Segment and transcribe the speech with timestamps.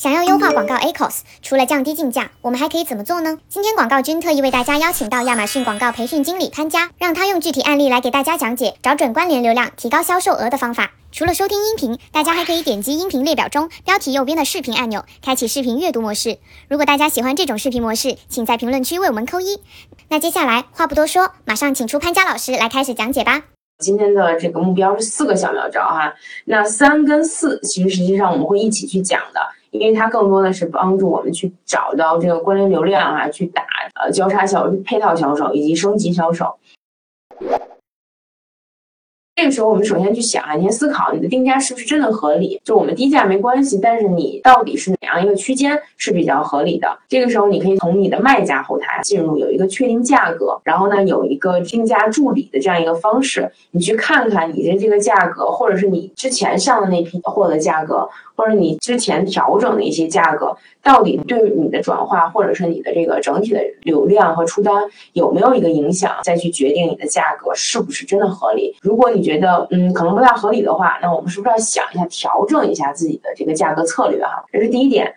[0.00, 3.36] 想要优化广告 ACOS，除了降低竞价，我们还可以怎么做呢？
[3.50, 10.92] 今天广告君特意为大家邀请到亚马逊广告培训经理潘佳，让他用具体案例来给大家讲解找准关联流量、提高销售额的方法。
[11.12, 16.38] 除了收听音频，大家还可以点击音频列表中标题右边的视频按钮，开启视频阅读模式。
[16.68, 19.60] 如果大家喜欢这种视频模式，请在评论区为我们扣一。
[20.08, 23.42] 那接下来话不多说，马上请出潘佳老师来开始讲解吧。
[23.78, 26.14] 今天的这个目标是四个小妙招哈，
[26.46, 29.40] 那三跟四其实实际上我们会一起去讲的。
[29.70, 33.64] 因为它更多的是帮助我们去找到这个关联流量啊，去打
[34.00, 36.56] 呃交叉销配套销售以及升级销售。
[39.40, 42.60] 这个时候，我们首先去想啊，你先思考你的定价是不是真的合理？
[42.62, 46.86] 就我们低价没关系，但是你到底是哪样一个区间是比较合理的？
[47.08, 58.06] 这个时候，你可以从你的卖家后台进入，有一个确定价格，然后呢，有一个定价助理的这样一个方式，你去看看你的这个价格，或者是你之前上的那批货的价格。
[58.36, 64.74] 或者你之前调整的一些价格，到底对你的转化或者是你的这个整体的流量和出单
[65.12, 66.10] 有没有一个影响？
[66.22, 68.74] 再去决定你的价格是不是真的合理。
[68.80, 74.44] 如果你觉觉得嗯可能不太合理的话，那我们是不是要想一下调整一下自己的这个价格策略哈？
[74.52, 75.14] 这是第一点。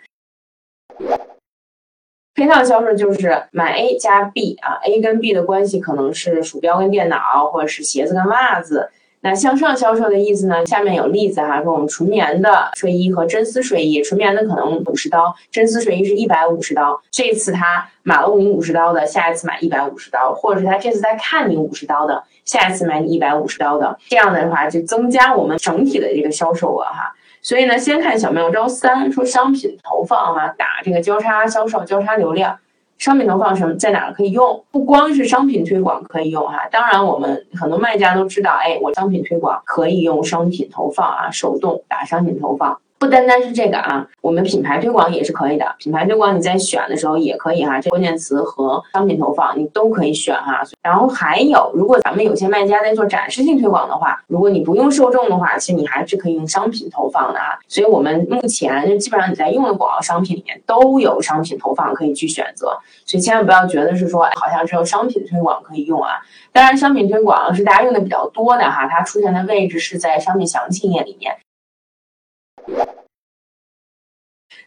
[2.35, 8.91] 配套销售就是买 A 加 B 啊，A 跟 B 的关系可能是鼠标跟电脑，或者是鞋子跟袜子。
[9.25, 10.65] 那向上销售的意思呢？
[10.65, 17.01] 下面有例子哈，说我们纯棉的睡衣和真丝睡衣，纯棉的可能五十刀，真丝睡衣是一百五十刀。
[17.09, 27.15] 这次他买了你五十刀的，下一次买一百五十刀，或者是他这次在看你五十刀的，下一次买你一百五十刀的，这样的话就增加我们整体的这个销售额哈。
[27.41, 32.59] 所以呢，先看小妙招三，说商品投放哈，打这个交叉销售、交叉流量。
[32.97, 34.63] 商品投放什么在哪儿可以用？
[34.71, 42.79] 不光是商品推广可以用哈，当然我们很多卖家都知道，哎，我商品推广可以用商品投放啊，手动打商品投放。
[43.03, 45.75] 不单单是这个啊，我们品牌推广也是可以的。
[45.77, 50.63] 品牌推广你在选的时候也可以哈，这关键词和商品投放你都可以选哈。
[50.81, 57.59] 然后还有，如果咱们有些卖家在做展示性推广的话，如果你不用受众的话，其实你还是可以用商品投放的啊。
[57.67, 62.67] 所以我们目前基本上你在用的广告商品里面都有商品投放可以去选择，
[63.05, 66.21] 所以千万不要觉得是说好像只有商品推广可以用啊。
[66.53, 71.35] 当然，商品推广是大家用的比较多的哈，它出现的位置是在商品详情页里面。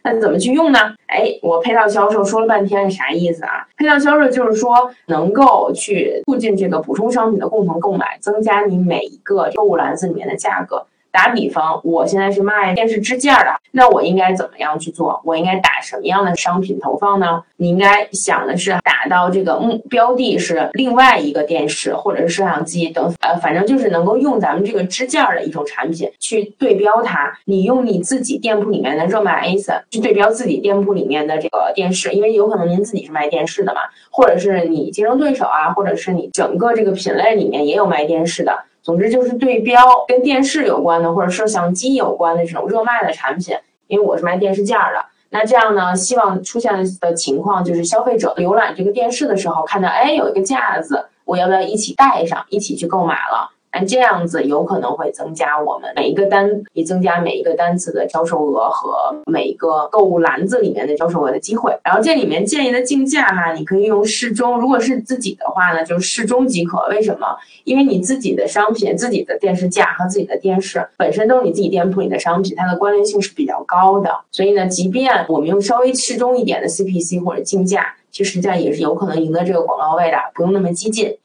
[0.03, 0.79] 那怎么去用呢？
[1.07, 3.67] 哎，我配套销售说了半天是啥意思啊？
[3.77, 10.85] 配套销售就是说能够去促进这个补充商品的共同购买，增加你每一个购物篮子里面的价格。
[11.11, 15.19] 打比方，我现在是卖电视支架的，那我应该怎么样去做？
[15.23, 17.43] 我应该打什么样的商品投放呢？
[17.55, 27.33] 你应该想的是打到这个目标地是另外一个电视或者是摄像机等，呃，反正就是能够用咱们这个支架的一种产品去对标它。
[27.45, 33.81] 你用你自己店铺里面的热卖 A S 去对标自己店铺里面的这个电视，因为有可能您自己是卖电视的嘛，
[34.11, 38.65] 或者是你竞争对手啊，或者是你整个这个品类里面也有卖电视的。
[38.87, 43.53] 总之就是对标跟电视有关的或者摄像机有关的这种热卖的产品，
[43.87, 45.05] 因为我是卖电视件的。
[45.29, 53.51] 那这样呢，希望出现的情况就是消费者浏览这个电视的时候，看到哎有一个架子，我要不要一起带上，一起去购买了？
[53.85, 61.77] 这样子有可能会增加我们每一个单，也增加每一个单次的销售额和每一个购物篮子里面的销售额的机会。
[61.83, 66.87] 然后这里面建议的竞价哈，你可以用适中，如果是自己的话呢，就适中即可。
[66.89, 67.27] 为什么？
[67.65, 74.09] 因为你自己的商品、自己的电视架和自己的电视本身都是你自己店铺里的商品，它的关联性是比较高的。
[74.31, 81.17] 所以呢，即便我们用稍微适中一点的 CPC 或者竞价，其实际上也是有可能赢得这个广告位的，不用那么激进。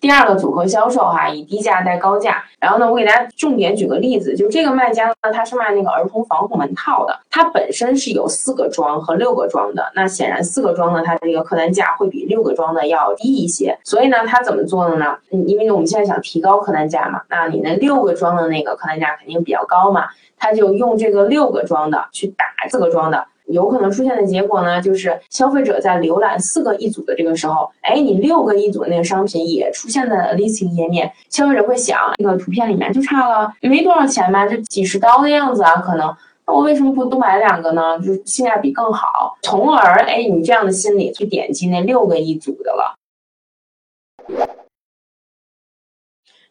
[0.00, 2.44] 第二个组合销售哈，以低价带高价。
[2.60, 9.90] 然后呢，我给大家重点举个例子，就这个卖家呢，他是卖那个儿童防护门套的，它本身是有四个装和六个装的。
[9.94, 13.76] 那显然四个装呢，它这个客单价会比六个装的要低一些。
[13.82, 15.16] 所以呢，他怎么做的呢？
[15.32, 20.06] 嗯因为，我们现在想提高客单价嘛，那你那六个装的那个客单价肯定比较高嘛，
[20.36, 23.26] 他就用这个六个装的去打四个装的。
[23.48, 36.14] 有可能出现的结果呢，就是消费者在浏览四个一组的这个时候，哎，你六个一组的那个商品也出现在 listing 页面，消费者会想，那个图片里面就差了没多少钱吧，就几十刀的样子啊，可能，
[36.46, 37.98] 那我为什么不多买两个呢？
[37.98, 42.94] 就是性价比更好，从而，哎，你这样的心理去点击那六个一组的了。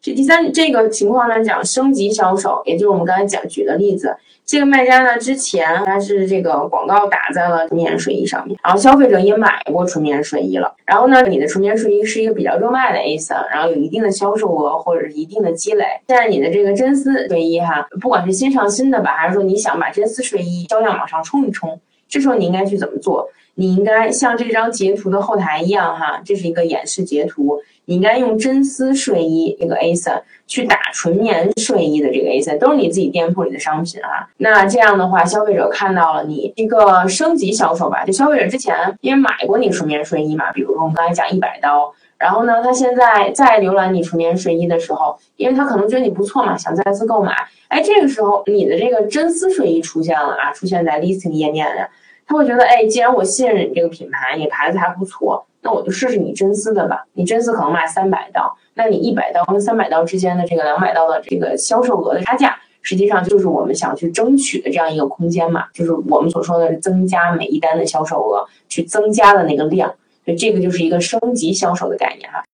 [0.00, 4.16] 这第三这个情况呢，讲升级销售，也就是我们刚才讲举的例子。
[4.46, 10.74] 这个卖家呢，之前他是这个广告打在了纯棉睡衣上面，然后消费者也买过纯棉睡衣了。
[10.86, 15.84] 然后呢，你的纯棉睡衣是一个比较热卖的 A 三，然后有一定的销售额或者是一定的积累。
[16.06, 23.28] 现在你的这个真丝睡衣哈，不管是新上新的吧，还是说你想把真丝睡衣销量往上冲一冲，这时候你应该去怎么做？
[23.54, 27.60] 你应该像这张截图的后台一样哈，这是一个演示截图。
[27.86, 34.28] 你应该用真丝睡衣这个 A 三去打纯棉睡衣的这个 A 三，都是你自己店铺里的商品啊。
[34.36, 47.32] 那这样的话，消费者看到了你一个升级销售吧，就消费者之前因为买过你纯棉睡衣嘛，比如说我们刚才讲一百刀，然后呢，他现在再浏览你纯棉睡衣的时候，因为他可能觉得你不错嘛，想再次购买，
[47.68, 51.88] 哎，这个时候你的这个真丝睡衣出现了啊，出现在 listing 页面呀，
[52.26, 55.44] 他会觉得，哎，既然我信任你这个品牌，你牌子还不错。
[55.60, 69.92] 那我就试试你真丝的吧，你真丝可能卖三百刀，那你一百刀跟三百刀之间的这个两百刀的这个销售额的差价，实际上就是我们想去争取的这样一个空间嘛，就是我们所说的增加每一单的销售额，去增加的那个量，
[70.28, 72.44] 所以这个就是一个升级销售的概念哈。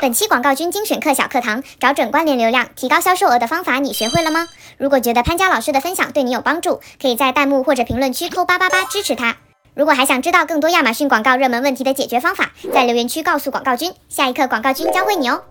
[0.00, 4.46] 本期广告君精选课小课堂，找准关联流量，提高销售额的方法，你学会了吗？
[4.78, 9.36] 如果觉得潘佳老师的分享对你有帮助，可以在弹幕或者评论区扣八八八支持他。
[9.74, 15.44] 如果还想知道更多亚马逊广告热门问题的解决方法，在留言区告诉广告君，下一课广告君教会你哦。